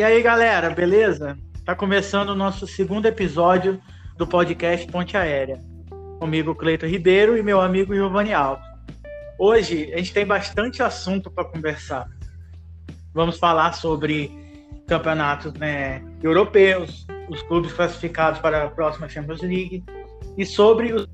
[0.00, 1.36] E aí, galera, beleza?
[1.62, 3.78] Tá começando o nosso segundo episódio
[4.16, 5.60] do podcast Ponte Aérea.
[6.18, 8.64] Comigo, Cleiton Ribeiro e meu amigo Giovanni Alves.
[9.38, 12.08] Hoje a gente tem bastante assunto para conversar.
[13.12, 14.30] Vamos falar sobre
[14.88, 19.84] campeonatos né, europeus, os clubes classificados para a próxima Champions League
[20.38, 21.06] e sobre os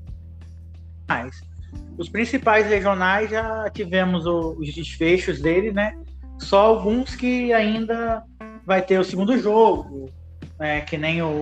[1.97, 5.93] os principais regionais já tivemos os desfechos deles, né?
[6.39, 8.23] Só alguns que ainda
[8.67, 10.11] vai ter o segundo jogo,
[10.59, 10.81] né?
[10.81, 11.41] que nem o,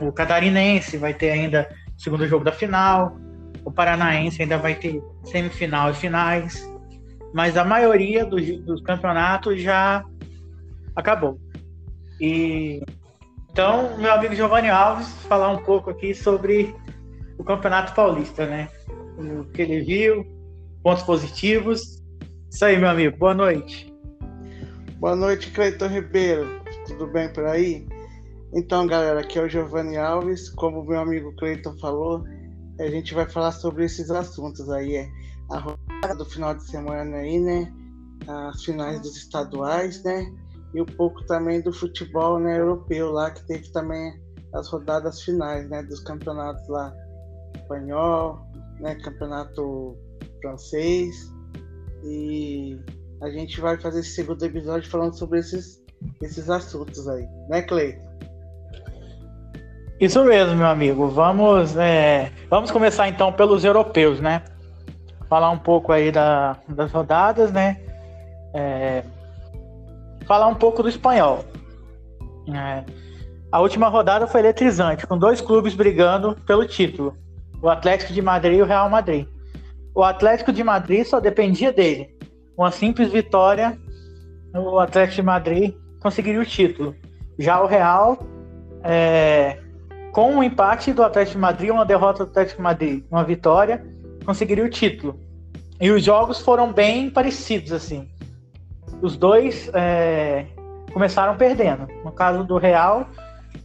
[0.00, 3.18] o catarinense vai ter ainda o segundo jogo da final,
[3.64, 6.64] o paranaense ainda vai ter semifinal e finais,
[7.34, 10.04] mas a maioria dos, dos campeonatos já
[10.94, 11.36] acabou.
[12.20, 12.80] E
[13.50, 16.74] então, meu amigo Giovanni Alves, falar um pouco aqui sobre
[17.38, 18.68] o Campeonato Paulista, né?
[19.18, 20.26] O que ele viu,
[20.82, 22.04] pontos positivos.
[22.50, 23.16] Isso aí, meu amigo.
[23.16, 23.95] Boa noite.
[24.98, 26.46] Boa noite, Cleiton Ribeiro.
[26.86, 27.86] Tudo bem por aí?
[28.54, 30.48] Então, galera, aqui é o Giovanni Alves.
[30.48, 32.24] Como meu amigo Cleiton falou,
[32.80, 34.96] a gente vai falar sobre esses assuntos aí.
[34.96, 35.10] É
[35.50, 37.70] a rodada do final de semana aí, né?
[38.26, 40.32] As finais dos estaduais, né?
[40.74, 44.18] E um pouco também do futebol né, europeu lá, que teve também
[44.54, 45.82] as rodadas finais, né?
[45.82, 46.90] Dos campeonatos lá.
[47.54, 48.40] Espanhol,
[48.80, 48.94] né?
[48.94, 49.94] Campeonato
[50.40, 51.14] francês.
[52.02, 52.80] E
[53.20, 55.82] a gente vai fazer esse segundo episódio falando sobre esses,
[56.20, 58.06] esses assuntos aí, né, Cleiton?
[59.98, 61.08] Isso mesmo, meu amigo.
[61.08, 64.42] Vamos, é, vamos começar então pelos europeus, né?
[65.28, 67.80] Falar um pouco aí da, das rodadas, né?
[68.54, 69.02] É,
[70.26, 71.44] falar um pouco do espanhol.
[72.52, 72.84] É,
[73.50, 77.16] a última rodada foi eletrizante, com dois clubes brigando pelo título:
[77.62, 79.26] o Atlético de Madrid e o Real Madrid.
[79.94, 82.15] O Atlético de Madrid só dependia dele
[82.56, 83.78] uma simples vitória,
[84.54, 86.94] o Atlético de Madrid conseguiria o título.
[87.38, 88.18] Já o Real,
[88.82, 89.58] é,
[90.12, 93.84] com um empate do Atlético de Madrid, uma derrota do Atlético de Madrid, uma vitória,
[94.24, 95.20] conseguiria o título.
[95.80, 98.08] E os jogos foram bem parecidos, assim.
[99.02, 100.46] Os dois é,
[100.92, 101.86] começaram perdendo.
[102.02, 103.06] No caso do Real,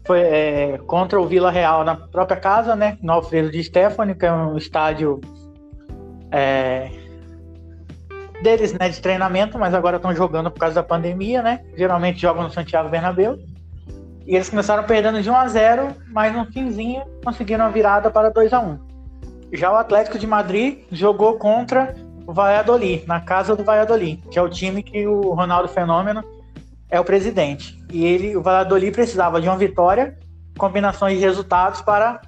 [0.06, 2.98] foi é, contra o Vila Real na própria casa, né?
[3.02, 5.22] No Alfredo de Stefani, que é um estádio
[6.32, 6.92] é,
[8.42, 11.62] deles, né, de treinamento, mas agora estão jogando por causa da pandemia, né?
[11.76, 13.38] Geralmente jogam no Santiago Bernabéu.
[14.26, 18.30] E eles começaram perdendo de 1 a 0, mas no finzinho conseguiram a virada para
[18.30, 18.80] 2 a 1.
[19.54, 24.42] Já o Atlético de Madrid jogou contra o Valladolid, na casa do Valladolid, que é
[24.42, 26.24] o time que o Ronaldo Fenômeno
[26.90, 27.82] é o presidente.
[27.92, 30.18] E ele, o Valladolid precisava de uma vitória,
[30.58, 32.22] combinações de resultados para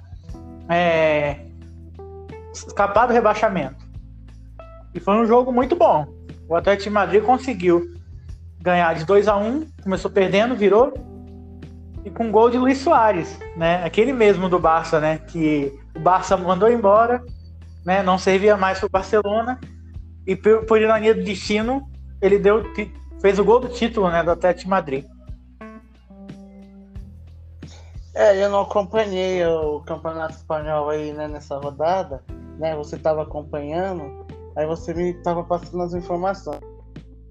[0.68, 1.36] é,
[2.52, 3.83] escapar do rebaixamento.
[4.94, 6.06] E foi um jogo muito bom.
[6.48, 7.92] O Atlético de Madrid conseguiu
[8.60, 10.94] ganhar de 2 a 1 começou perdendo, virou.
[12.04, 13.84] E com gol de Luiz Soares, né?
[13.84, 15.18] Aquele mesmo do Barça, né?
[15.18, 17.24] Que o Barça mandou embora,
[17.84, 18.02] né?
[18.02, 19.58] Não servia mais para o Barcelona.
[20.26, 21.88] E por, por ironia do destino,
[22.20, 22.62] ele deu,
[23.20, 24.22] fez o gol do título, né?
[24.22, 25.04] Do Atlético de Madrid.
[28.14, 32.22] É, eu não acompanhei o campeonato espanhol aí, né, nessa rodada,
[32.58, 32.76] né?
[32.76, 34.24] Você estava acompanhando,
[34.56, 36.60] Aí você me estava passando as informações.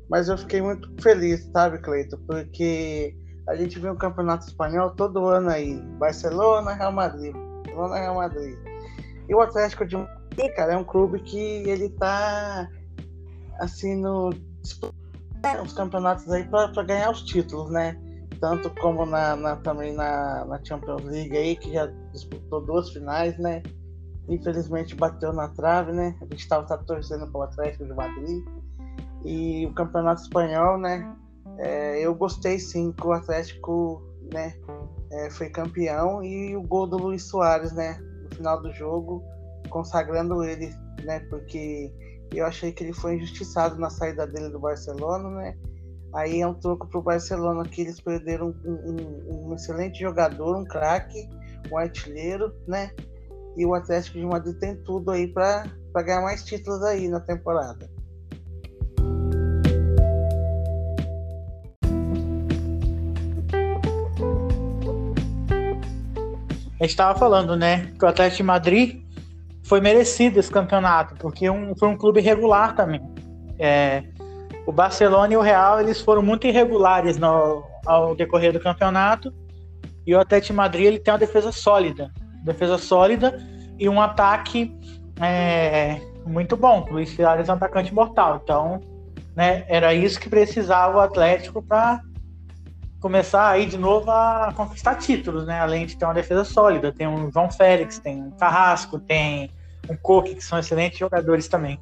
[0.10, 2.18] Mas eu fiquei muito feliz, sabe, Cleito?
[2.28, 3.16] Porque
[3.48, 5.80] a gente vê o campeonato espanhol todo ano aí.
[5.98, 7.34] Barcelona, Real Madrid.
[7.34, 8.58] Barcelona, Real Madrid.
[9.28, 12.70] E o Atlético de Madrid, cara, é um clube que ele tá
[13.60, 14.32] assim no
[15.44, 17.98] né, os campeonatos aí para ganhar os títulos, né?
[18.40, 23.38] Tanto como na, na também na, na Champions League aí, que já disputou duas finais,
[23.38, 23.62] né?
[24.28, 26.16] Infelizmente bateu na trave, né?
[26.22, 28.44] A gente estava tá torcendo para o Atlético de Madrid.
[29.26, 31.16] E o Campeonato Espanhol, né?
[31.58, 34.02] É, eu gostei sim que o Atlético
[34.34, 34.54] né,
[35.12, 37.98] é, foi campeão e o gol do Luiz Soares, né?
[38.24, 39.24] No final do jogo,
[39.70, 40.74] consagrando ele,
[41.04, 41.20] né?
[41.30, 41.94] Porque
[42.32, 45.58] eu achei que ele foi injustiçado na saída dele do Barcelona, né?
[46.14, 50.56] Aí é um troco para o Barcelona que eles perderam um, um, um excelente jogador,
[50.56, 51.28] um craque,
[51.72, 52.92] um artilheiro, né?
[53.56, 55.66] E o Atlético de Madrid tem tudo aí para
[55.96, 57.90] ganhar mais títulos aí na temporada.
[66.80, 69.04] A gente estava falando, né, que o Atlético de Madrid
[69.64, 73.02] foi merecido esse campeonato, porque um, foi um clube irregular também.
[73.58, 74.04] É,
[74.66, 79.34] o Barcelona e o Real eles foram muito irregulares no, ao decorrer do campeonato,
[80.06, 82.12] e o Atlético Madrid ele tem uma defesa sólida
[82.44, 83.42] defesa sólida
[83.80, 84.78] e um ataque
[85.20, 86.86] é, muito bom.
[86.90, 88.42] Luiz Soares é um atacante mortal.
[88.44, 88.82] Então,
[89.36, 92.02] né, era isso que precisava o Atlético para
[93.00, 95.60] começar aí de novo a conquistar títulos, né?
[95.60, 96.92] Além de ter uma defesa sólida.
[96.92, 99.52] Tem o João Félix, tem o Carrasco, tem
[99.90, 101.80] o Coque, que são excelentes jogadores também.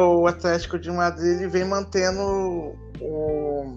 [0.00, 3.74] O Atlético de Madrid vem mantendo o,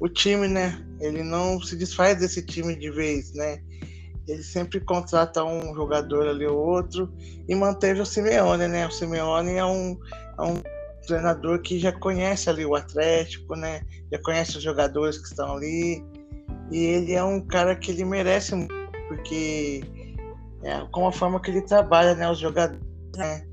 [0.00, 0.84] o time, né?
[1.00, 3.58] Ele não se desfaz desse time de vez, né?
[4.26, 7.12] Ele sempre contrata um jogador ali ou outro
[7.48, 8.86] e manteve o Simeone, né?
[8.86, 9.98] O Simeone é um,
[10.38, 10.62] é um
[11.06, 13.80] treinador que já conhece ali o Atlético, né?
[14.12, 16.04] Já conhece os jogadores que estão ali.
[16.70, 18.74] E ele é um cara que ele merece muito,
[19.08, 19.82] porque
[20.62, 22.30] é, com a forma que ele trabalha, né?
[22.30, 22.82] Os jogadores,
[23.16, 23.46] né?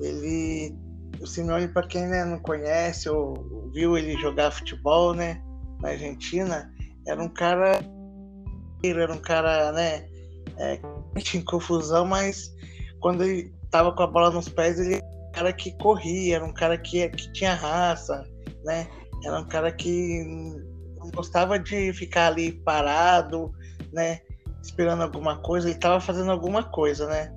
[0.00, 0.74] Ele,
[1.20, 5.40] o Simeone, para quem né, não conhece ou viu ele jogar futebol, né?
[5.80, 6.72] Na Argentina,
[7.06, 7.80] era um cara,
[8.82, 10.08] era um cara, né?
[10.58, 10.80] É,
[11.34, 12.54] em confusão, mas
[13.00, 15.02] quando ele tava com a bola nos pés, ele
[15.36, 18.24] cara que corria, era um cara que, que tinha raça,
[18.64, 18.88] né?
[19.22, 20.24] Era um cara que
[20.96, 23.52] não gostava de ficar ali parado,
[23.92, 24.20] né?
[24.62, 27.32] Esperando alguma coisa, ele estava fazendo alguma coisa, né?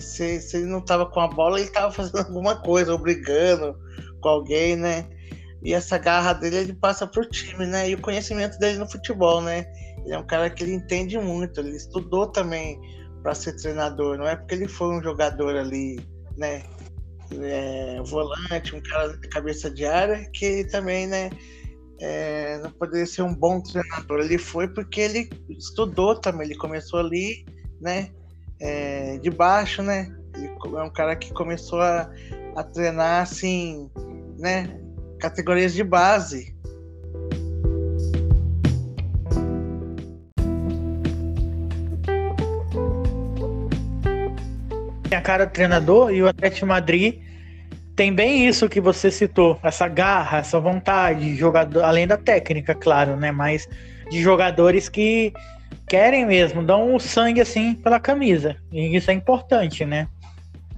[0.00, 3.78] Se, se ele não estava com a bola, ele estava fazendo alguma coisa, ou brigando
[4.20, 5.06] com alguém, né?
[5.64, 7.88] E essa garra dele, ele passa pro time, né?
[7.88, 9.64] E o conhecimento dele no futebol, né?
[10.04, 12.78] Ele é um cara que ele entende muito, ele estudou também
[13.22, 15.98] para ser treinador, não é porque ele foi um jogador ali,
[16.36, 16.62] né?
[17.42, 21.30] é, volante, um cara de cabeça de área, que também, né,
[22.00, 24.20] é, não poderia ser um bom treinador.
[24.20, 27.44] Ele foi porque ele estudou também, ele começou ali,
[27.80, 28.10] né,
[28.60, 32.10] é, de baixo, né, ele é um cara que começou a,
[32.56, 33.90] a treinar, assim,
[34.38, 34.80] né,
[35.24, 36.54] categorias de base,
[45.14, 47.20] a cara do treinador e o Atlético Madrid
[47.96, 53.16] tem bem isso que você citou, essa garra, essa vontade, jogador, além da técnica, claro,
[53.16, 53.30] né?
[53.30, 53.66] Mas
[54.10, 55.32] de jogadores que
[55.88, 58.56] querem mesmo, dão o sangue assim pela camisa.
[58.70, 60.06] E isso é importante, né?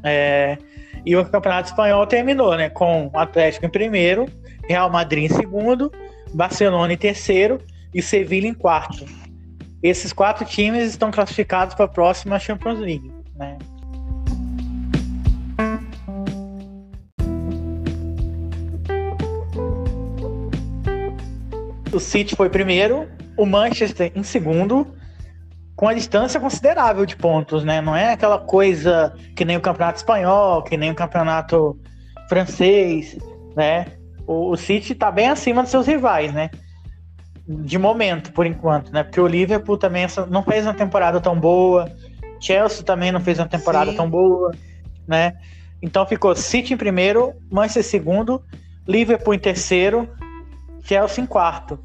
[0.04, 0.56] É,
[1.06, 2.69] e o Campeonato Espanhol terminou, né?
[2.69, 4.26] Com Atlético em primeiro,
[4.69, 5.93] Real Madrid em segundo,
[6.35, 7.61] Barcelona em terceiro
[7.94, 9.06] e Sevilha em quarto.
[9.81, 13.56] Esses quatro times estão classificados para a próxima Champions League, né?
[21.97, 23.08] o City foi primeiro,
[23.38, 24.87] o Manchester em segundo,
[25.76, 27.82] com a distância considerável de pontos, né?
[27.82, 31.78] Não é aquela coisa que nem o campeonato espanhol, que nem o campeonato
[32.28, 33.19] francês,
[33.55, 33.87] né?
[34.26, 36.50] O, o City tá bem acima dos seus rivais, né?
[37.46, 39.05] De momento, por enquanto, né?
[39.05, 41.93] Porque o Liverpool também não fez uma temporada tão boa,
[42.40, 43.99] Chelsea também não fez uma temporada Sim.
[43.99, 44.52] tão boa,
[45.06, 45.34] né?
[45.82, 48.43] Então ficou City em primeiro, Manchester em segundo,
[48.88, 50.08] Liverpool em terceiro,
[50.82, 51.79] Chelsea em quarto.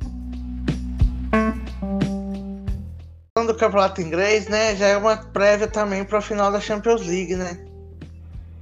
[3.41, 4.75] Falando do campeonato inglês, né?
[4.75, 7.57] Já é uma prévia também para o final da Champions League, né?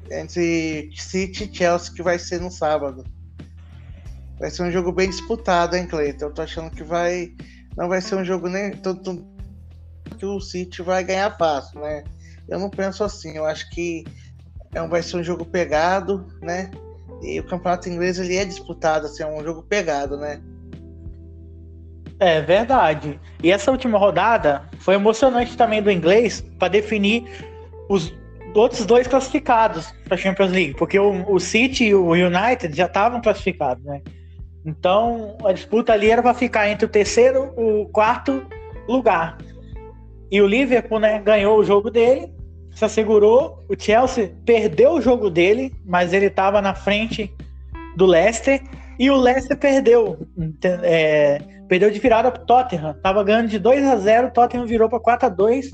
[0.10, 3.04] Entre City e Chelsea, que vai ser no sábado.
[4.40, 6.28] Vai ser um jogo bem disputado, hein, Cleiton?
[6.28, 7.34] Eu tô achando que vai.
[7.76, 9.28] Não vai ser um jogo nem tanto
[10.18, 12.06] que o City vai ganhar fácil, né?
[12.48, 13.36] Eu não penso assim.
[13.36, 14.06] Eu acho que
[14.74, 16.72] é vai ser um jogo pegado, né?
[17.22, 20.42] E o campeonato inglês ele é disputado, assim, é um jogo pegado, né?
[22.20, 23.20] É verdade.
[23.42, 27.24] E essa última rodada foi emocionante também do inglês para definir
[27.88, 28.14] os
[28.54, 32.88] outros dois classificados para a Champions League, porque o, o, City e o United já
[32.88, 34.02] estavam classificados, né?
[34.66, 38.46] Então a disputa ali era para ficar entre o terceiro e o quarto
[38.88, 39.38] lugar.
[40.32, 42.30] E o Liverpool, né, ganhou o jogo dele
[42.80, 43.64] se assegurou.
[43.68, 47.32] O Chelsea perdeu o jogo dele, mas ele estava na frente
[47.96, 48.62] do Leicester.
[48.98, 50.18] E o Leicester perdeu.
[50.84, 52.94] É, perdeu de virada pro Tottenham.
[53.02, 55.72] Tava ganhando de 2 a 0 o Tottenham virou para 4 a 2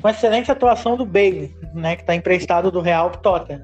[0.00, 1.96] Com excelente atuação do Bailey, né?
[1.96, 3.62] Que está emprestado do Real pro Tottenham.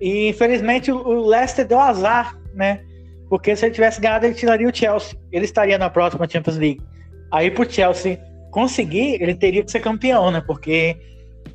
[0.00, 2.82] E infelizmente o Leicester deu azar, né?
[3.30, 5.18] Porque se ele tivesse ganhado, ele tiraria o Chelsea.
[5.30, 6.82] Ele estaria na próxima Champions League.
[7.30, 8.20] Aí pro Chelsea
[8.50, 10.42] conseguir, ele teria que ser campeão, né?
[10.44, 10.96] Porque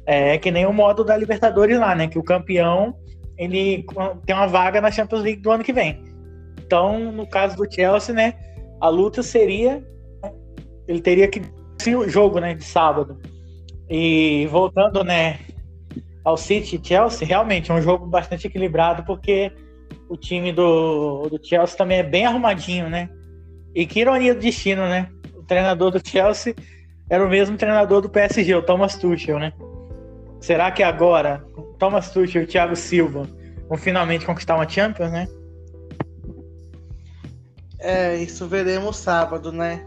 [0.06, 2.08] é que nem o modo da Libertadores lá, né?
[2.08, 2.96] Que o campeão
[3.38, 3.86] ele
[4.26, 6.02] tem uma vaga na Champions League do ano que vem.
[6.66, 8.34] Então, no caso do Chelsea, né,
[8.80, 9.84] a luta seria
[10.88, 11.42] ele teria que
[11.96, 13.18] o jogo, né, de sábado.
[13.90, 15.40] E voltando, né,
[16.24, 19.52] ao City Chelsea, realmente é um jogo bastante equilibrado porque
[20.10, 23.10] o time do, do Chelsea também é bem arrumadinho, né?
[23.74, 25.10] E que ironia do destino, né?
[25.36, 26.56] O treinador do Chelsea
[27.10, 29.54] era o mesmo treinador do PSG, o Thomas Tuchel, né?
[30.42, 31.46] Será que agora
[31.80, 33.28] Thomas Tuchel e Thiago Silva
[33.70, 35.28] vão finalmente conquistar uma Champions, né?
[37.80, 39.86] É, isso veremos sábado, né?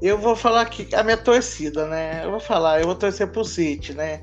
[0.00, 2.24] Eu vou falar aqui a minha torcida, né?
[2.24, 4.22] Eu vou falar, eu vou torcer pro City, né?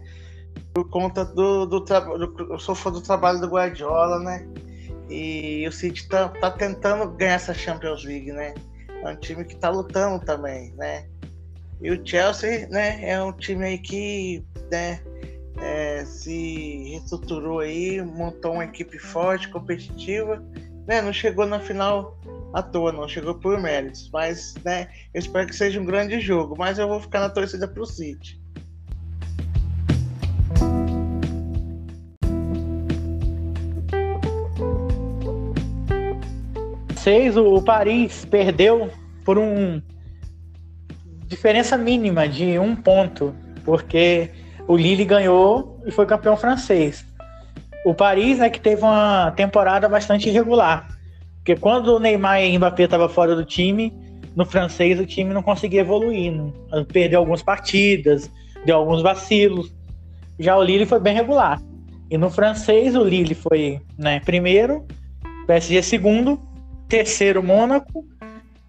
[0.74, 2.34] Por conta do, do trabalho.
[2.50, 4.48] Eu sou fã do trabalho do Guardiola, né?
[5.10, 8.54] E o City tá, tá tentando ganhar essa Champions League, né?
[9.04, 11.08] É um time que tá lutando também, né?
[11.82, 15.02] E o Chelsea, né, é um time aí que, né,
[15.62, 20.44] é, se reestruturou aí, montou uma equipe forte, competitiva,
[20.86, 21.02] né?
[21.02, 22.19] Não chegou na final
[22.54, 26.56] à toa, não chegou por méritos, mas, né, eu espero que seja um grande jogo,
[26.58, 28.40] mas eu vou ficar na torcida pro City.
[36.98, 38.92] Seis, o Paris perdeu
[39.24, 39.82] por um
[41.26, 44.32] diferença mínima de um ponto, porque
[44.68, 47.06] o Lille ganhou e foi campeão francês.
[47.86, 50.99] O Paris, né, que teve uma temporada bastante irregular,
[51.50, 53.92] porque quando o Neymar e o Mbappé estavam fora do time,
[54.36, 56.54] no francês o time não conseguia evoluir, não,
[56.86, 58.30] perdeu algumas partidas,
[58.64, 59.74] deu alguns vacilos.
[60.38, 61.60] Já o Lille foi bem regular.
[62.08, 64.86] E no francês o Lille foi né, primeiro,
[65.48, 66.40] PSG segundo,
[66.88, 68.06] terceiro Mônaco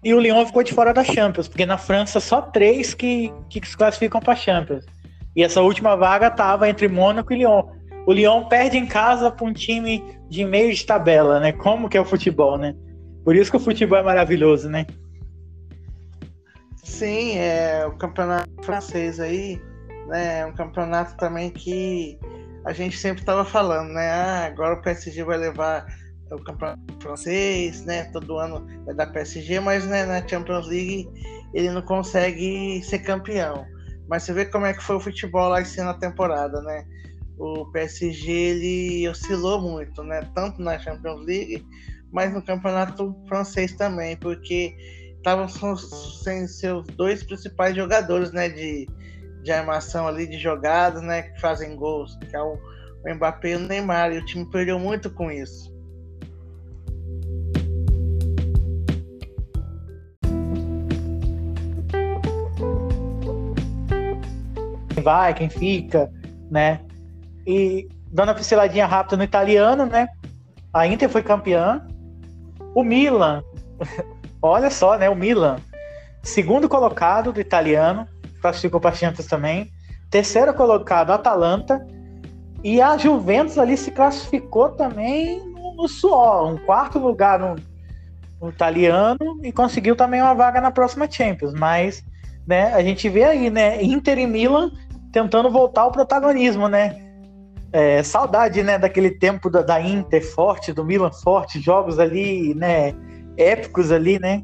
[0.03, 3.63] e o Lyon ficou de fora da Champions, porque na França só três que, que
[3.63, 4.85] se classificam para Champions.
[5.35, 7.61] E essa última vaga estava entre Mônaco e Lyon.
[8.05, 11.51] O Lyon perde em casa para um time de meio de tabela, né?
[11.51, 12.75] Como que é o futebol, né?
[13.23, 14.85] Por isso que o futebol é maravilhoso, né?
[16.83, 19.61] Sim, é o campeonato francês aí,
[20.07, 20.39] né?
[20.39, 22.19] É um campeonato também que
[22.65, 24.09] a gente sempre estava falando, né?
[24.09, 25.85] Ah, agora o PSG vai levar
[26.31, 28.05] o campeonato francês, né?
[28.05, 31.07] Todo ano é da PSG, mas né, na Champions League
[31.53, 33.65] ele não consegue ser campeão.
[34.07, 36.83] Mas você vê como é que foi o futebol lá esse ano na temporada, né?
[37.43, 40.21] O PSG ele oscilou muito, né?
[40.35, 41.65] Tanto na Champions League,
[42.11, 44.75] mas no campeonato francês também, porque
[45.17, 48.47] estavam sem seus dois principais jogadores, né?
[48.47, 48.87] De,
[49.41, 51.23] de armação ali, de jogadas, né?
[51.23, 52.59] Que fazem gols, que é o,
[53.03, 54.13] Mbappé e o Neymar.
[54.13, 55.71] E o time perdeu muito com isso.
[65.01, 66.11] vai, quem fica,
[66.51, 66.79] né?
[67.51, 70.07] E dando a pinceladinha rápida no italiano, né?
[70.73, 71.85] A Inter foi campeã.
[72.73, 73.43] O Milan,
[74.41, 75.09] olha só, né?
[75.09, 75.57] O Milan,
[76.23, 78.07] segundo colocado do italiano,
[78.41, 79.69] classificou para Champions também.
[80.09, 81.85] Terceiro colocado, Atalanta.
[82.63, 87.55] E a Juventus ali se classificou também no, no suor, um quarto lugar no,
[88.39, 91.53] no italiano e conseguiu também uma vaga na próxima Champions.
[91.53, 92.01] Mas
[92.47, 93.83] né, a gente vê aí, né?
[93.83, 94.71] Inter e Milan
[95.11, 97.10] tentando voltar ao protagonismo, né?
[97.73, 102.93] É, saudade, né, daquele tempo da, da, Inter forte, do Milan forte, jogos ali, né,
[103.37, 104.43] épicos ali, né?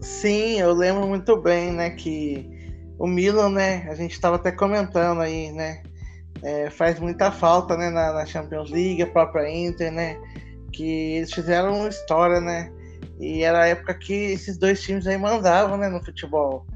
[0.00, 2.46] Sim, eu lembro muito bem, né, que
[2.98, 5.82] o Milan, né, a gente estava até comentando aí, né,
[6.42, 10.20] é, faz muita falta, né, na, na, Champions League, a própria Inter, né,
[10.70, 12.70] que eles fizeram história, né,
[13.18, 16.66] e era a época que esses dois times aí mandavam, né, no futebol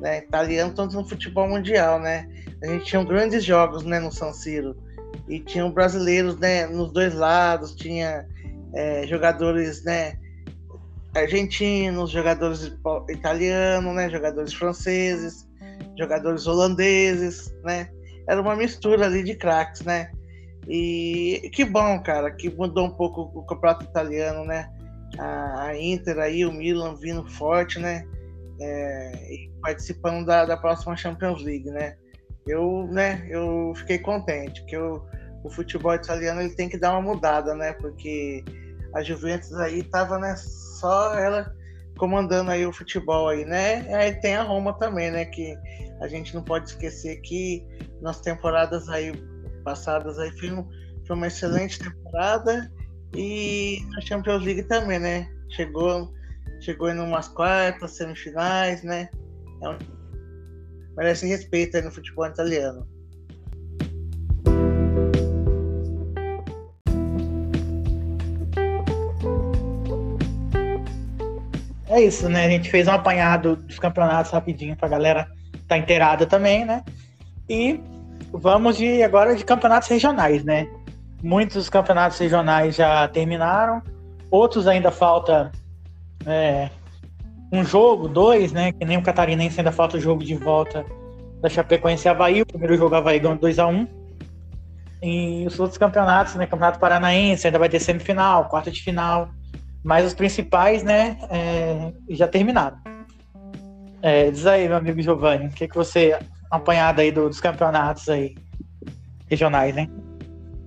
[0.00, 2.28] né, italiano, tanto no futebol mundial, né?
[2.62, 4.76] A gente tinha grandes jogos, né, no San Siro
[5.28, 8.26] e tinham brasileiros, né, nos dois lados, tinha
[8.74, 10.18] é, jogadores, né,
[11.14, 12.72] argentinos, jogadores
[13.08, 15.46] italianos, né, jogadores franceses,
[15.98, 17.88] jogadores holandeses, né?
[18.28, 20.10] Era uma mistura ali de craques, né?
[20.68, 24.70] E que bom, cara, que mudou um pouco o campeonato italiano, né?
[25.18, 28.04] A, Inter aí, o Milan vindo forte, né?
[28.60, 29.12] É,
[29.60, 31.96] participando da, da próxima Champions League, né?
[32.46, 37.54] Eu, né, eu fiquei contente que o futebol italiano ele tem que dar uma mudada,
[37.54, 37.72] né?
[37.74, 38.44] Porque
[38.94, 41.52] a Juventus aí tava, né, só ela
[41.96, 43.86] comandando aí o futebol aí, né?
[43.88, 45.24] E aí tem a Roma também, né?
[45.24, 45.56] Que
[46.00, 47.64] a gente não pode esquecer que
[48.00, 49.12] nas temporadas aí
[49.64, 50.68] passadas aí foi, um,
[51.06, 52.70] foi uma excelente temporada
[53.14, 55.28] e a Champions League também, né?
[55.50, 56.12] Chegou
[56.60, 59.08] chegou em umas quartas, semifinais, né?
[59.62, 59.78] É um...
[60.96, 62.86] Merece respeito aí no futebol italiano.
[71.88, 72.46] É isso, né?
[72.46, 75.28] A gente fez um apanhado dos campeonatos rapidinho pra galera
[75.68, 76.82] tá inteirada também, né?
[77.48, 77.80] E
[78.32, 80.66] vamos de agora de campeonatos regionais, né?
[81.22, 83.80] Muitos campeonatos regionais já terminaram,
[84.30, 85.52] outros ainda falta
[86.26, 86.70] é,
[87.52, 88.72] um jogo, dois, né?
[88.72, 90.84] Que nem o Catarinense ainda falta o jogo de volta
[91.40, 92.42] da Chapecoense e Havaí.
[92.42, 93.88] O primeiro jogo Havaí ganhou 2x1.
[95.02, 96.46] E os outros campeonatos, né?
[96.46, 99.28] Campeonato Paranaense ainda vai ter semifinal, quarta de final.
[99.84, 102.78] mas os principais, né, é, já terminaram.
[104.00, 106.18] É, diz aí, meu amigo Giovanni, o que, que você
[106.50, 108.34] apanhado aí do, dos campeonatos aí
[109.28, 109.90] regionais, hein?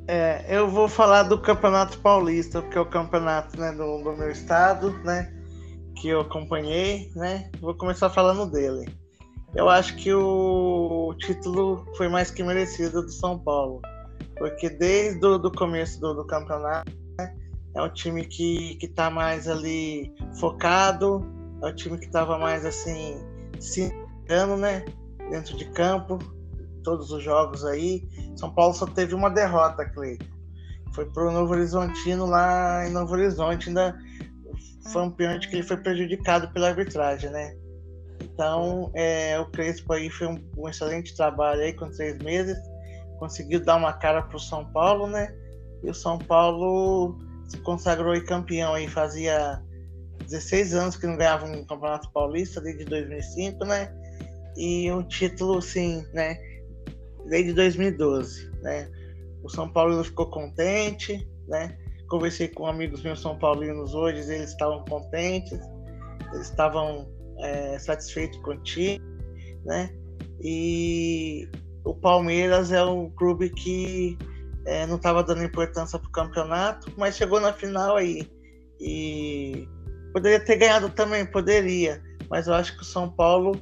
[0.07, 4.31] É, eu vou falar do Campeonato Paulista, porque é o campeonato né, do, do meu
[4.31, 5.33] estado, né?
[5.99, 7.49] Que eu acompanhei, né?
[7.59, 8.87] Vou começar falando dele.
[9.55, 13.81] Eu acho que o título foi mais que merecido do São Paulo,
[14.37, 17.35] porque desde o começo do, do campeonato né,
[17.73, 21.25] é um time que, que tá mais ali focado,
[21.63, 23.17] é um time que estava mais assim
[23.59, 23.91] se
[24.23, 24.85] engano, né?
[25.31, 26.19] Dentro de campo,
[26.83, 28.07] todos os jogos aí.
[28.35, 30.25] São Paulo só teve uma derrota, Cleiton.
[30.93, 33.97] Foi pro Novo Horizontino lá em Novo Horizonte, ainda
[34.91, 37.55] foi um pênalti que ele foi prejudicado pela arbitragem, né?
[38.21, 42.57] Então, é, o Crespo aí foi um, um, excelente trabalho aí com três meses,
[43.19, 45.33] conseguiu dar uma cara pro São Paulo, né?
[45.83, 47.17] E o São Paulo
[47.47, 49.61] se consagrou aí campeão aí, fazia
[50.25, 53.93] 16 anos que não ganhava um Campeonato Paulista, desde 2005, né?
[54.57, 56.37] E um título, sim, né?
[57.27, 58.89] desde 2012, né?
[59.43, 61.77] O São Paulo ficou contente, né?
[62.07, 65.59] Conversei com amigos meus são paulinos hoje, eles estavam contentes,
[66.33, 67.07] eles estavam
[67.39, 69.03] é, satisfeitos com o time,
[69.65, 69.89] né?
[70.41, 71.49] E
[71.83, 74.17] o Palmeiras é um clube que
[74.65, 78.29] é, não estava dando importância para o campeonato, mas chegou na final aí
[78.79, 79.67] e
[80.13, 83.53] poderia ter ganhado também, poderia, mas eu acho que o São Paulo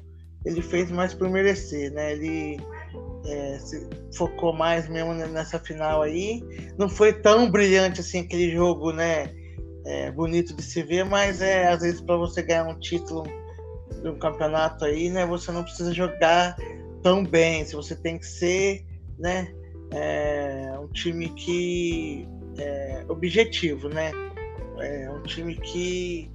[0.46, 2.14] ele fez mais por merecer, né?
[2.14, 2.58] Ele
[3.28, 6.44] é, se focou mais mesmo nessa final aí.
[6.78, 9.34] Não foi tão brilhante assim aquele jogo, né?
[9.86, 13.24] É, bonito de se ver, mas é às vezes para você ganhar um título
[14.02, 15.26] de um campeonato aí, né?
[15.26, 16.56] Você não precisa jogar
[17.02, 17.66] tão bem.
[17.66, 18.86] Se você tem que ser,
[19.18, 19.54] né?
[19.94, 22.28] É, um time que
[22.58, 24.12] é objetivo, né?
[24.80, 26.32] É um time que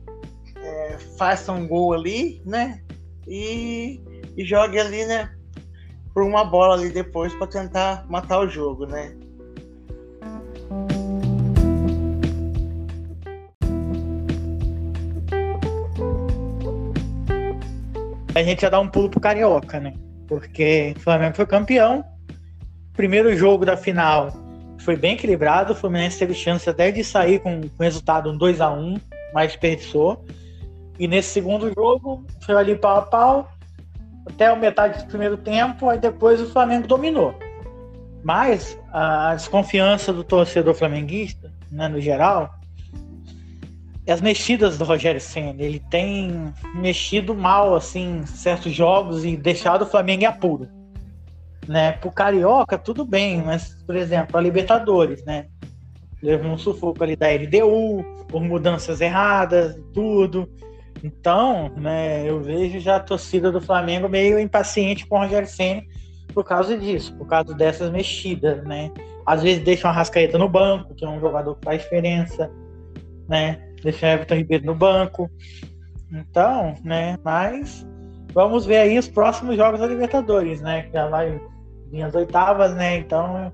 [0.57, 2.83] é, faça um gol ali, né?
[3.27, 4.01] E,
[4.37, 5.31] e jogue ali, né?
[6.13, 9.15] Por uma bola ali depois para tentar matar o jogo, né?
[18.35, 19.95] A gente ia dar um pulo pro Carioca, né?
[20.29, 22.05] Porque o Flamengo foi campeão.
[22.95, 24.33] Primeiro jogo da final
[24.79, 25.73] foi bem equilibrado.
[25.73, 29.01] O Fluminense teve chance até de sair com, com resultado um 2 a 1
[29.33, 30.25] mas desperdiçou.
[30.99, 33.49] E nesse segundo jogo, foi ali pau a pau
[34.31, 37.35] até a metade do primeiro tempo, aí depois o Flamengo dominou.
[38.23, 42.61] Mas a desconfiança do torcedor flamenguista, né, no geral,
[44.09, 45.63] as mexidas do Rogério Senna.
[45.63, 50.69] Ele tem mexido mal assim certos jogos e deixado o Flamengo em apuro.
[51.69, 51.93] Né?
[51.93, 55.47] Pro Carioca, tudo bem, mas, por exemplo, a Libertadores, né?
[56.23, 60.49] Levou um sufoco ali da LDU, por mudanças erradas, tudo.
[61.03, 65.83] Então, né, eu vejo já a torcida do Flamengo meio impaciente com o Rogério Senna
[66.35, 68.91] por causa disso, por causa dessas mexidas, né?
[69.27, 72.51] Às vezes deixa uma Rascaeta no banco, que é um jogador que faz diferença,
[73.29, 73.61] né?
[73.83, 75.31] Deixa o Everton Ribeiro no banco.
[76.13, 77.87] Então, né, mas
[78.33, 80.89] vamos ver aí os próximos jogos da Libertadores, né?
[80.93, 81.41] Já vai
[81.91, 82.99] vir as oitavas, né?
[82.99, 83.53] Então,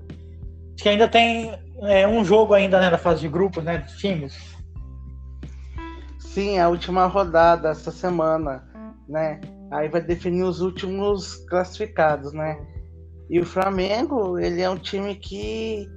[0.73, 1.51] acho que ainda tem
[1.83, 4.56] é, um jogo ainda né, na fase de grupos, né, dos times.
[6.37, 8.63] Sim, a última rodada essa semana,
[9.09, 9.41] né?
[9.71, 12.55] Aí vai definir os últimos classificados, né?
[13.27, 15.89] E o Flamengo, ele é um time que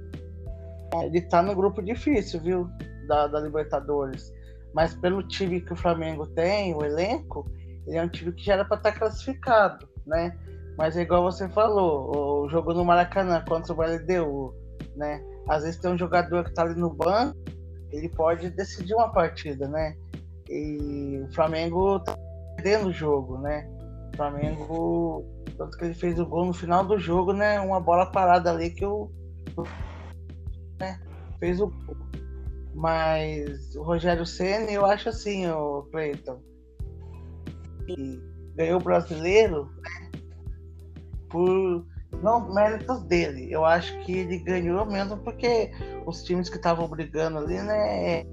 [1.03, 2.67] ele tá no grupo difícil, viu?
[3.07, 4.33] Da, da Libertadores.
[4.73, 7.45] Mas pelo time que o Flamengo tem, o elenco,
[7.85, 10.35] ele é um time que já era para estar tá classificado, né?
[10.75, 14.55] Mas é igual você falou, o jogo no Maracanã contra o LDU,
[14.95, 15.23] né?
[15.47, 17.37] Às vezes tem um jogador que tá ali no banco,
[17.91, 19.95] ele pode decidir uma partida, né?
[20.51, 22.13] E o Flamengo tá
[22.57, 23.65] perdendo o jogo, né?
[24.13, 25.25] O Flamengo,
[25.57, 27.57] tanto que ele fez o gol no final do jogo, né?
[27.61, 29.09] Uma bola parada ali que o.
[30.77, 30.99] Né?
[31.39, 31.95] Fez o gol.
[32.75, 36.39] Mas o Rogério Senna, eu acho assim, o Cleiton.
[38.55, 40.11] Ganhou o brasileiro né?
[41.29, 41.85] por
[42.21, 43.51] não méritos dele.
[43.51, 45.71] Eu acho que ele ganhou mesmo porque
[46.05, 48.25] os times que estavam brigando ali, né?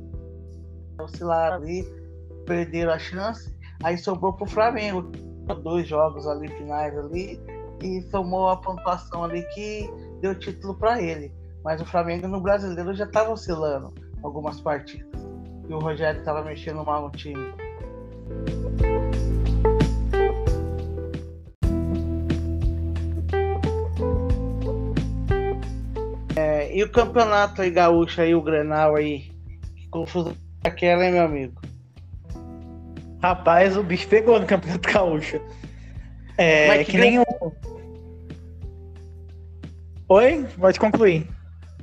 [1.00, 1.97] Oscilaram ali
[2.48, 5.02] perderam a chance, aí sobrou pro Flamengo.
[5.62, 7.40] Dois jogos ali finais ali
[7.82, 9.88] e tomou a pontuação ali que
[10.20, 11.32] deu título para ele.
[11.64, 15.08] Mas o Flamengo no brasileiro já estava oscilando algumas partidas.
[15.68, 17.54] E o Rogério estava mexendo mal no time.
[26.36, 29.30] É, e o campeonato aí gaúcho aí, o Grenal aí,
[29.90, 30.34] confusão
[30.64, 31.67] Aquela, hein, meu amigo?
[33.22, 35.40] Rapaz, o bicho pegou no Campeonato Gaúcho.
[36.36, 37.24] É, Mas que, que nem o.
[40.08, 40.46] Oi?
[40.56, 41.26] Pode concluir.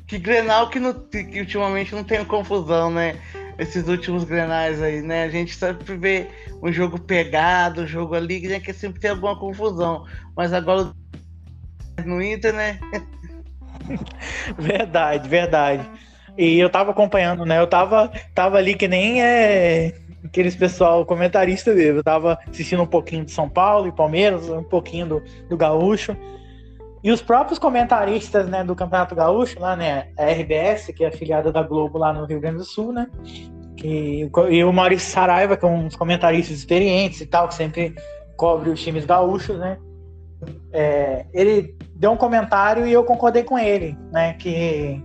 [0.07, 3.15] Que Grenal que, no, que ultimamente não tem confusão, né?
[3.57, 5.23] Esses últimos Grenais aí, né?
[5.23, 6.27] A gente sempre vê
[6.61, 10.05] um jogo pegado, um jogo ali, né, que sempre tem alguma confusão.
[10.35, 10.91] Mas agora
[12.05, 12.79] no Inter, né?
[14.57, 15.89] verdade, verdade.
[16.37, 17.59] E eu tava acompanhando, né?
[17.59, 19.93] Eu tava, tava ali que nem é,
[20.25, 21.99] aqueles pessoal comentarista mesmo.
[21.99, 26.15] Eu tava assistindo um pouquinho de São Paulo e Palmeiras, um pouquinho do, do Gaúcho.
[27.03, 30.07] E os próprios comentaristas né, do Campeonato Gaúcho, lá, né?
[30.17, 33.07] A RBS, que é afiliada da Globo lá no Rio Grande do Sul, né?
[33.77, 37.93] Que, e o Maurício Saraiva, que é um dos comentaristas experientes e tal, que sempre
[38.35, 39.77] cobre os times gaúchos, né?
[40.73, 44.33] É, ele deu um comentário e eu concordei com ele, né?
[44.33, 44.99] Que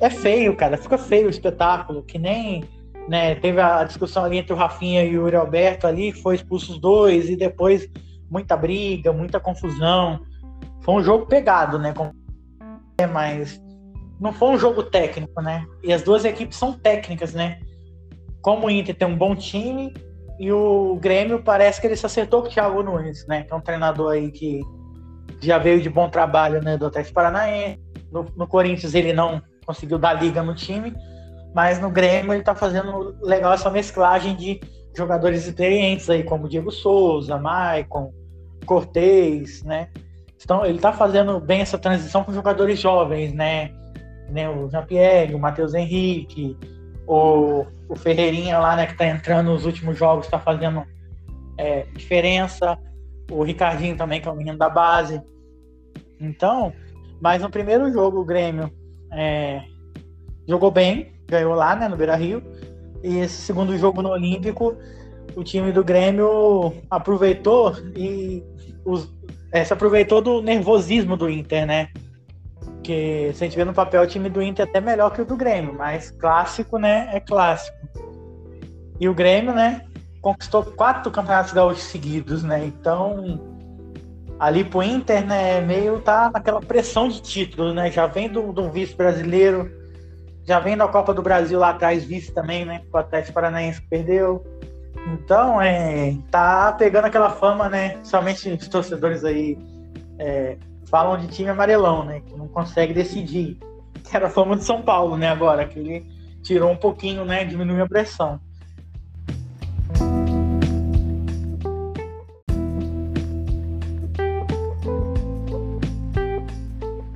[0.00, 2.64] é feio, cara, fica feio o espetáculo, que nem
[3.08, 6.72] né, teve a discussão ali entre o Rafinha e o Yuri Alberto ali, foi expulso
[6.72, 7.88] os dois, e depois
[8.30, 10.20] muita briga, muita confusão.
[10.82, 11.92] Foi um jogo pegado, né?
[13.12, 13.60] Mas
[14.20, 15.66] não foi um jogo técnico, né?
[15.82, 17.58] E as duas equipes são técnicas, né?
[18.42, 19.92] Como o Inter tem um bom time
[20.38, 23.42] e o Grêmio parece que ele se acertou com o Thiago Nunes, né?
[23.42, 24.60] Que é um treinador aí que
[25.40, 26.76] já veio de bom trabalho, né?
[26.76, 27.80] Do Atlético Paranaense.
[28.12, 30.94] No, no Corinthians ele não conseguiu dar liga no time,
[31.54, 34.60] mas no Grêmio ele tá fazendo legal essa mesclagem de
[34.96, 38.12] jogadores experientes aí, como Diego Souza, Maicon,
[38.66, 39.88] Cortez, né?
[40.42, 43.70] Então, ele tá fazendo bem essa transição com jogadores jovens, né?
[44.28, 44.48] né?
[44.48, 46.56] O Jean-Pierre, o Matheus Henrique,
[47.06, 50.84] o, o Ferreirinha lá, né, que tá entrando nos últimos jogos, tá fazendo
[51.58, 52.78] é, diferença.
[53.30, 55.20] O Ricardinho também, que é o menino da base.
[56.18, 56.72] Então,
[57.20, 58.72] mas no primeiro jogo o Grêmio
[59.12, 59.62] é,
[60.48, 62.42] jogou bem, ganhou lá, né, no Beira Rio.
[63.02, 64.76] E esse segundo jogo no Olímpico,
[65.34, 68.42] o time do Grêmio aproveitou e
[68.84, 69.08] os,
[69.52, 71.88] é, se aproveitou do nervosismo do Inter, né?
[72.82, 75.22] Que se a gente vê no papel, o time do Inter é até melhor que
[75.22, 77.08] o do Grêmio, mas clássico, né?
[77.12, 77.76] É clássico.
[78.98, 79.82] E o Grêmio, né?
[80.20, 82.64] Conquistou quatro campeonatos gaúchos seguidos, né?
[82.66, 83.40] Então,
[84.38, 85.60] ali pro Inter, né?
[85.60, 87.90] Meio tá naquela pressão de título, né?
[87.90, 89.70] Já vem do, do vice brasileiro,
[90.50, 92.82] já vem da Copa do Brasil lá atrás, vice também, né?
[92.92, 94.44] O Atlético Paranaense perdeu.
[95.12, 98.00] Então, é, tá pegando aquela fama, né?
[98.02, 99.56] Somente os torcedores aí
[100.18, 102.20] é, falam de time amarelão, né?
[102.26, 103.60] Que não consegue decidir.
[104.02, 105.28] Que era a fama de São Paulo, né?
[105.28, 106.04] Agora, que ele
[106.42, 107.44] tirou um pouquinho, né?
[107.44, 108.40] Diminuiu a pressão.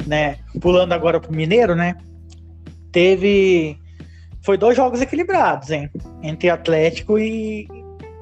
[0.06, 0.36] Né?
[0.60, 1.96] Pulando agora pro Mineiro, né?
[2.94, 3.76] Teve.
[4.42, 5.90] Foi dois jogos equilibrados, hein?
[6.22, 7.68] Entre Atlético e,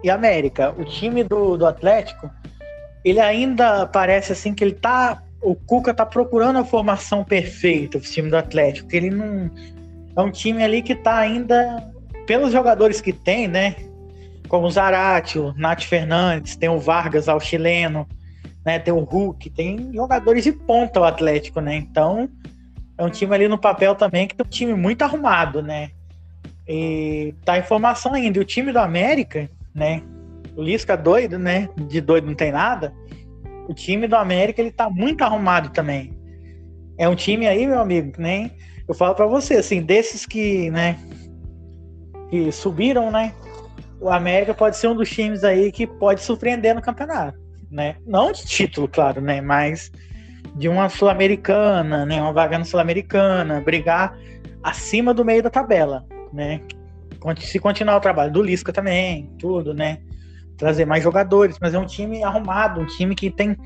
[0.03, 0.75] e América.
[0.79, 2.31] O time do, do Atlético,
[3.05, 5.23] ele ainda parece assim que ele tá.
[5.41, 8.89] O Cuca tá procurando a formação perfeita, o time do Atlético.
[8.89, 9.51] Que ele não.
[10.17, 11.89] É um time ali que tá ainda.
[12.27, 13.75] Pelos jogadores que tem, né?
[14.49, 18.07] Como o Zarate, o Nath Fernandes, tem o Vargas ao chileno,
[18.65, 18.79] né?
[18.79, 21.75] Tem o Hulk, tem jogadores de ponta o Atlético, né?
[21.75, 22.29] Então
[23.03, 25.91] é um time ali no papel também que tem um time muito arrumado, né?
[26.67, 28.39] E tá informação ainda.
[28.39, 30.03] E o time do América, né?
[30.57, 31.69] O Lisca doido, né?
[31.77, 32.93] De doido não tem nada.
[33.69, 36.13] O time do América ele tá muito arrumado também.
[36.99, 38.53] É um time aí, meu amigo, nem
[38.87, 40.99] eu falo para você, assim, desses que, né,
[42.29, 43.33] que subiram, né?
[44.01, 47.39] O América pode ser um dos times aí que pode surpreender no campeonato,
[47.71, 47.97] né?
[48.07, 49.41] Não de título, claro, né?
[49.41, 49.91] Mas
[50.55, 54.17] de uma sul-americana, né, uma vaga na sul-americana, brigar
[54.63, 56.61] acima do meio da tabela, né?
[57.39, 59.99] Se continuar o trabalho do Lisca também, tudo, né?
[60.57, 63.57] Trazer mais jogadores, mas é um time arrumado, um time que tem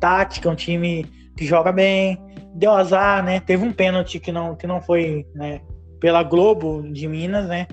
[0.00, 2.20] tática, um time que joga bem.
[2.54, 3.40] Deu azar, né?
[3.40, 5.60] Teve um pênalti que não, que não foi, né?
[6.00, 7.66] Pela Globo de Minas, né?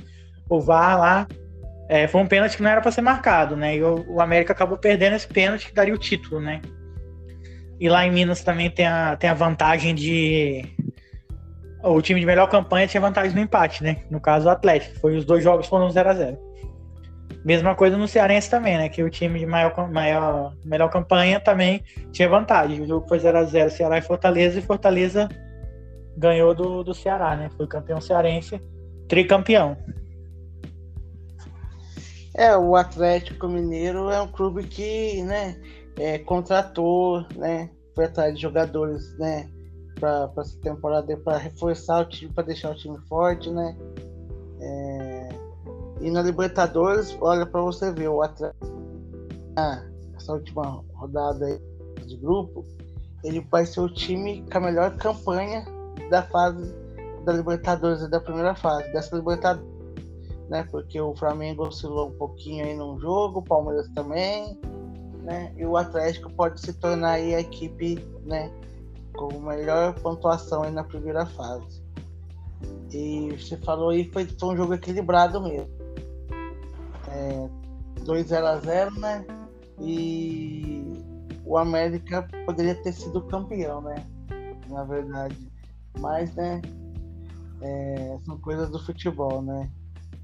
[0.49, 1.27] O VAR lá.
[1.89, 3.75] É, foi um pênalti que não era para ser marcado, né?
[3.75, 6.61] E o, o América acabou perdendo esse pênalti que daria o título, né?
[7.81, 10.63] E lá em Minas também tem a, tem a vantagem de.
[11.83, 14.03] O time de melhor campanha tinha vantagem no empate, né?
[14.11, 14.99] No caso, o Atlético.
[14.99, 16.37] Foi os dois jogos foram 0 a 0
[17.43, 18.87] Mesma coisa no Cearense também, né?
[18.87, 22.81] Que o time de maior, maior, melhor campanha também tinha vantagem.
[22.81, 25.27] O jogo foi 0 a 0 Ceará e Fortaleza, e Fortaleza
[26.15, 27.49] ganhou do, do Ceará, né?
[27.57, 28.61] Foi campeão cearense,
[29.07, 29.75] tricampeão.
[32.35, 35.57] É, o Atlético Mineiro é um clube que, né,
[36.01, 37.69] é, contratou, né?
[37.93, 39.47] Foi atrás de jogadores, né?
[39.99, 43.77] Para essa temporada para reforçar o time, para deixar o time forte, né?
[44.59, 45.29] É,
[46.01, 48.65] E na Libertadores, olha para você ver, o Atlético,
[50.17, 51.61] essa última rodada
[52.07, 52.65] de grupo,
[53.23, 55.63] ele vai ser o time com a melhor campanha
[56.09, 56.73] da fase
[57.23, 59.69] da Libertadores, da primeira fase, dessa Libertadores.
[60.49, 64.59] Né, porque o Flamengo oscilou um pouquinho aí num jogo, o Palmeiras também,
[65.21, 68.51] né, e o Atlético pode se tornar aí a equipe né,
[69.15, 71.81] com melhor pontuação aí na primeira fase.
[72.91, 75.69] E você falou aí, foi, foi um jogo equilibrado mesmo.
[77.07, 77.49] É,
[78.03, 79.25] 2 a 0 né?
[79.79, 80.83] E
[81.45, 84.05] o América poderia ter sido campeão, né?
[84.69, 85.37] Na verdade.
[85.99, 86.61] Mas, né?
[87.61, 89.69] É, são coisas do futebol, né?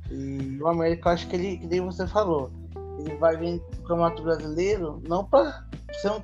[0.09, 2.51] E o América, acho que ele, que nem você falou,
[2.97, 5.65] ele vai vir pro Campeonato Brasileiro não para
[6.01, 6.21] ser um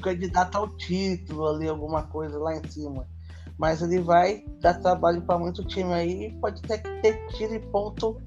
[0.00, 3.06] candidato ao título ali, alguma coisa lá em cima.
[3.58, 8.20] Mas ele vai dar trabalho para muito time aí pode até ter tiro e ponto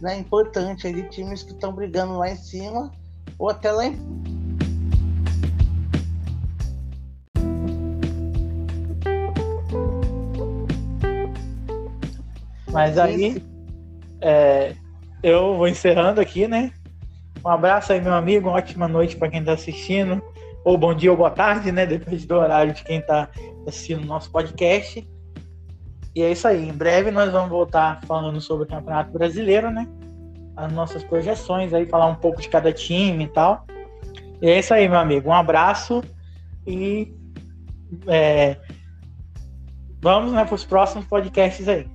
[0.00, 2.90] né, importante aí de times que estão brigando lá em cima
[3.38, 3.98] ou até lá em
[12.70, 13.42] Mas aí
[14.20, 14.76] é,
[15.22, 16.72] eu vou encerrando aqui, né?
[17.44, 18.48] Um abraço aí, meu amigo.
[18.48, 20.22] Uma ótima noite para quem está assistindo.
[20.64, 21.86] Ou bom dia ou boa tarde, né?
[21.86, 23.28] Depende do horário de quem está
[23.66, 25.08] assistindo o nosso podcast.
[26.14, 26.68] E é isso aí.
[26.68, 29.86] Em breve nós vamos voltar falando sobre o Campeonato Brasileiro, né?
[30.56, 33.64] As nossas projeções aí, falar um pouco de cada time e tal.
[34.42, 35.28] E é isso aí, meu amigo.
[35.28, 36.02] Um abraço
[36.66, 37.14] e
[38.06, 38.56] é,
[40.02, 41.86] vamos né, para os próximos podcasts aí.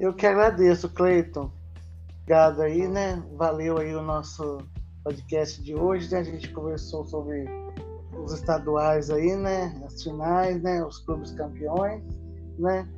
[0.00, 1.50] Eu que agradeço, Cleiton.
[2.22, 3.20] Obrigado aí, né?
[3.36, 4.58] Valeu aí o nosso
[5.02, 6.20] podcast de hoje, né?
[6.20, 7.44] A gente conversou sobre
[8.16, 9.74] os estaduais aí, né?
[9.84, 10.84] As finais, né?
[10.84, 12.00] Os clubes campeões,
[12.56, 12.88] né?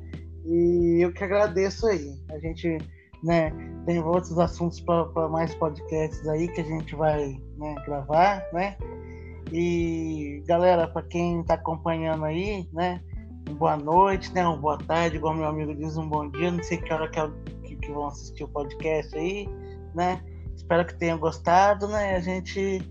[0.45, 2.15] E eu que agradeço aí.
[2.29, 2.77] A gente,
[3.23, 3.51] né?
[3.87, 8.77] Tem outros assuntos para mais podcasts aí que a gente vai né, gravar, né?
[9.51, 13.01] E galera, para quem está acompanhando aí, né?
[13.53, 14.45] boa noite, né?
[14.45, 16.51] Uma boa tarde, igual meu amigo diz, um bom dia.
[16.51, 17.29] Não sei que hora que, é
[17.77, 19.47] que, vão assistir o podcast aí,
[19.93, 20.21] né?
[20.55, 22.15] Espero que tenham gostado, né?
[22.15, 22.81] A gente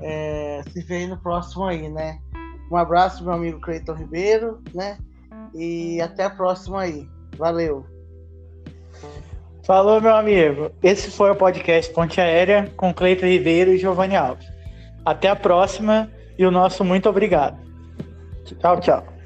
[0.00, 2.18] é, se vê no próximo aí, né?
[2.70, 4.98] Um abraço, meu amigo Cleiton Ribeiro, né?
[5.54, 7.08] E até a próxima aí.
[7.36, 7.84] Valeu.
[9.62, 10.70] Falou, meu amigo.
[10.82, 14.46] Esse foi o podcast Ponte Aérea com Cleiton Ribeiro e Giovanni Alves.
[15.04, 17.58] Até a próxima e o nosso muito obrigado.
[18.44, 19.17] Tchau, tchau.